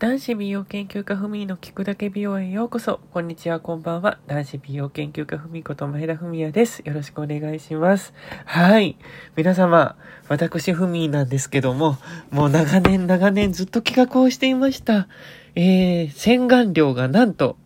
[0.00, 3.00] 男子美容研究家ふみの聞くだけ美容へようこそ。
[3.10, 4.20] こんにちは、こんばんは。
[4.28, 6.82] 男子美容研究家ふみこと前田ふみやです。
[6.84, 8.14] よろしくお願いします。
[8.44, 8.96] はい。
[9.34, 9.96] 皆様、
[10.28, 11.98] 私ふみなんですけども、
[12.30, 15.08] もう長年長年ずっと企画をしていました。
[15.56, 17.56] えー、洗顔料がなんと、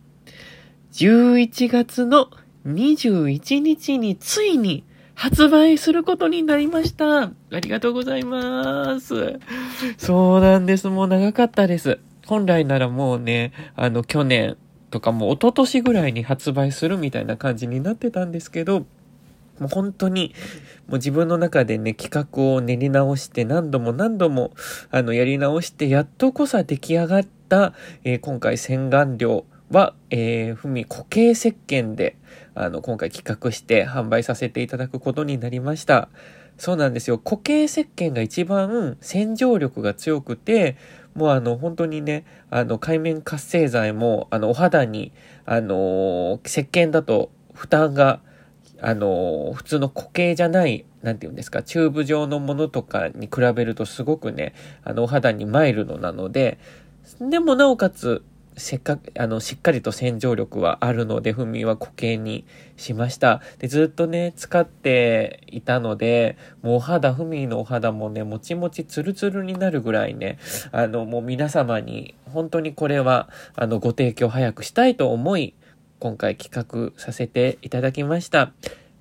[0.93, 2.31] 11月の
[2.65, 7.25] 21日についに発売することになりました。
[7.25, 7.31] あ
[7.61, 9.39] りがとうございます。
[9.99, 10.87] そうなんです。
[10.87, 11.99] もう長かったです。
[12.25, 14.57] 本来ならもうね、あの、去年
[14.89, 18.85] とかもう一昨年ぐらいに発売するみたいな感じになってたんですけど、
[19.59, 20.33] もう本当に、
[20.87, 24.51] もう自分の中でね、企画を練り直して何度も何度も、
[24.89, 27.73] あの、やり直して、やっとこそ出来上がった、
[28.03, 32.17] えー、今回洗顔料は、えー、ふみ固形石鹸で、
[32.55, 36.09] あの、今回企画して販売させていただくことになりました。
[36.57, 37.17] そうなんですよ。
[37.17, 40.77] 固形石鹸が一番洗浄力が強くて、
[41.15, 45.11] もうあの、本当にね、あの、海面活性剤も、あの、お肌に、
[45.45, 48.19] あの、石鹸だと負担が、
[48.81, 56.59] あの、普通の固形じゃない、なんて言うんですか、チューブ状のものとかに比べるとすごくね、あの、お肌にマイルドなので、
[57.19, 58.23] でもなおかつ、
[58.57, 62.45] せっかく、あの、しっかりと洗浄力はあるので、ふみは固形に
[62.77, 63.41] しました。
[63.59, 70.37] で、ずっとね、使っていたので、もうお肌、ふみのお肌もね、もちもちツルツルになるぐらいね、
[70.71, 75.53] あの、もう皆様に、本当にこれは、あの、ご提供早くしたいと思い、
[75.99, 78.51] 今回企画させていただきました。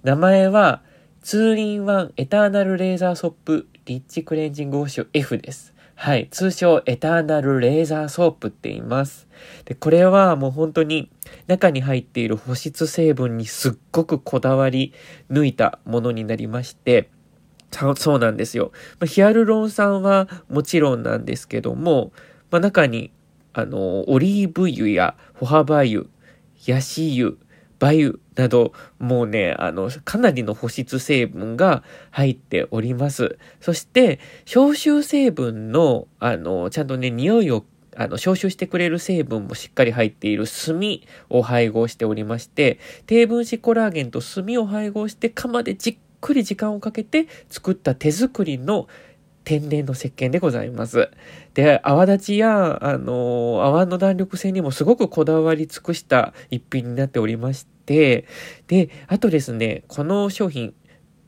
[0.03, 0.83] 名前は、
[1.22, 5.72] ツーリンワンエターナルレーザーソップリッチクレンジングウォッシュ F です。
[6.03, 6.27] はい。
[6.33, 9.28] 通称、エターナルレーザーソープって言います。
[9.67, 11.12] で、これはもう本当に
[11.47, 14.94] 中に入っている保湿成分にすっごくこだわり
[15.31, 17.09] 抜いたものになりまして、
[17.94, 18.72] そうなんですよ。
[18.98, 22.11] まあ、ヒアルロン酸はもちろんなんですけども、
[22.50, 23.12] まあ、中に、
[23.53, 26.06] あの、オリーブ油やホハバ油、
[26.66, 27.37] ヤシ油、
[27.83, 31.82] バ油など、もうね、あの、かなりの保湿成分が
[32.12, 33.38] 入っております。
[33.60, 37.65] そして、消臭成分の、あの、ちゃんとね、匂いを
[37.97, 40.81] あの、消臭してくれる成分もしっかり入っている炭
[41.28, 48.87] を配合しておりまして、低分子コラーゲンと炭を配合して釜でじっくり時間をかけて作った手作りの
[49.44, 51.10] 天然の石鹸でございます。
[51.54, 58.26] で、泡立ちや、あの、泡の弾力性にもすごくこだわり尽くした一品になっておりまして、で、
[59.09, 60.75] あとですね、この商品、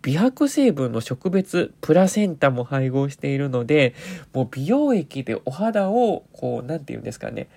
[0.02, 3.94] 美白成分の植物プラセンタも配合しているので、
[4.34, 7.48] もう美容液でお肌を、こう、なんて言うんですかね、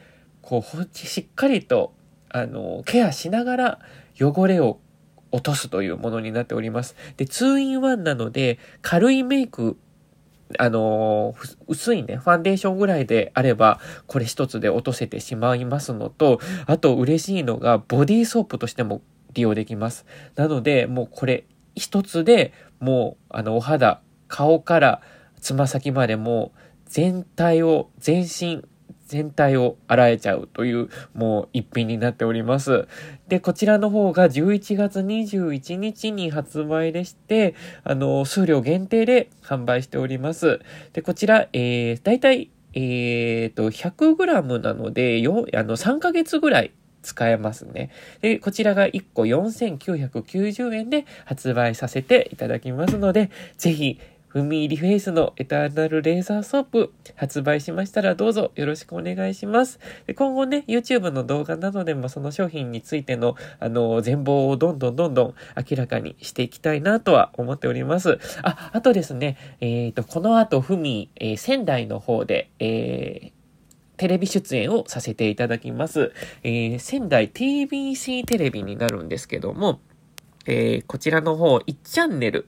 [0.41, 1.94] こう、しっかりと、
[2.30, 3.80] あの、ケアしながら
[4.19, 4.80] 汚れを
[5.31, 6.96] 落とすというものになっております。
[7.18, 9.78] で、2-in-1 なので、軽いメイク
[10.58, 19.02] あのー、薄いね、ファンデーションぐらいであれば、これ一つで落とせてしまいますのと、あと嬉しいのが、ボディーソープとしても
[19.34, 20.06] 利用できます。
[20.36, 25.02] なので、もうこれ一つでもう、あの、お肌、顔から
[25.40, 28.63] つま先までもう全体を、全身、
[29.07, 32.88] 全体を洗えちゃうという、もう一品になっております。
[33.28, 40.59] で、こちらの方が11月21日に発売でして、あの、数量限定で販売しております。
[40.94, 47.89] で、こちら、えー、だいたい、えーと、100g なので、よ、あの、3ヶ月ぐらい使えますね。
[48.22, 59.80] で、こちらが1個4990円で発売させていただきますので、ぜひ、フミーリフェイスのエターナルレーザーソープ発売しましたらどうぞよろしくお願いします。
[60.06, 68.20] で今後ね、YouTube の動画などでもその商品についての、あの、全貌をどんどんどんどん明らかにしていきたいなとは思っております。
[68.44, 73.32] あ、あとですね、えっ、ー、と、この後、フミ、えー、仙台の方で、えー、
[73.98, 76.12] テレビ出演をさせていただきます。
[76.44, 79.80] えー、仙台 TBC テレビになるんですけども、
[80.46, 82.48] えー、こちらの方、1チャンネル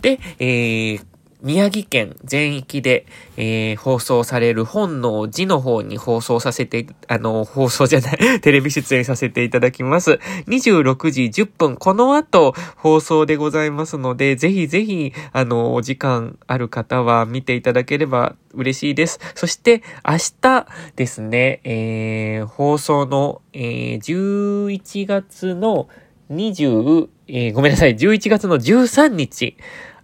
[0.00, 1.06] で、えー、
[1.42, 3.04] 宮城県全域で、
[3.36, 10.20] えー、放送される本能寺の方に放送させて、あの、放送じゃない、 テレビ出演させていただきます。
[10.46, 19.18] 26時10分、この後放送でございますので、ぜひぜひ、あの、お時間ある方は見ていただければ嬉しいです。
[19.34, 25.88] そして、明日ですね、えー、放送の、えー、11月の
[26.30, 29.56] 20、えー、ごめんなさい、11月の13日、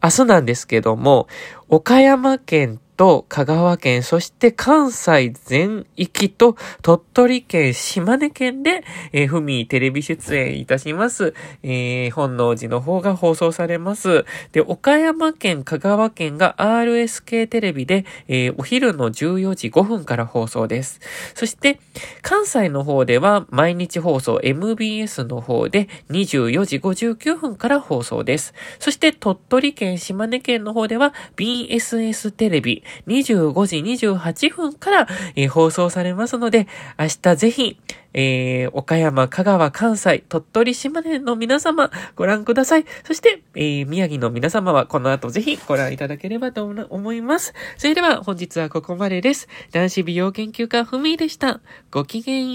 [0.03, 1.29] 明日なんですけども、
[1.69, 11.33] 岡山県と香川県、そして関西全域と鳥取県、島根県で、えー、ふみテレビ出演いたします。
[11.63, 14.27] えー、本能寺の方が放送されます。
[14.51, 21.01] で、岡山県、香川県が RSK テレビで、えー、お昼の14時5分から放送です。
[21.35, 21.79] そして、
[22.23, 28.55] 関西の方では毎日放送 MBS の方で24時59分から放送です。
[28.81, 36.67] そして、鳥取県、島根県の方では BSS テレビ25時28分から、えー、放送されますので、
[36.99, 37.81] 明日ぜひ、
[38.15, 42.85] えー、岡山、香川、関西、鳥取、島根の皆様、ご覧ください。
[43.05, 47.55] そして、えー、宮城の皆様はこの後ぜひご覧いただければと思います。
[47.77, 49.49] それでは本日はここまでです。
[49.73, 51.61] 男子美容研究家ふみでした。
[51.91, 52.47] ごきげん